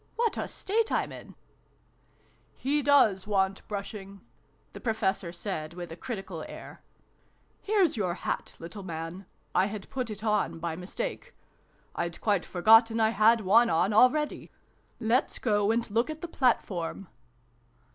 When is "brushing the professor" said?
3.67-5.31